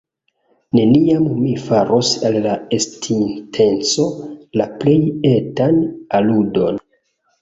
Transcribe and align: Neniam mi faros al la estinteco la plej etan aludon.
Neniam 0.77 1.27
mi 1.41 1.51
faros 1.65 2.13
al 2.29 2.37
la 2.47 2.55
estinteco 2.79 4.07
la 4.61 4.67
plej 4.81 4.99
etan 5.37 5.81
aludon. 6.23 6.83